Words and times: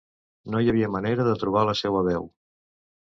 No 0.53 0.61
hi 0.63 0.69
havia 0.71 0.87
manera 0.95 1.25
de 1.27 1.35
trobar 1.43 1.63
la 1.71 1.75
seua 1.81 2.01
veu. 2.09 2.25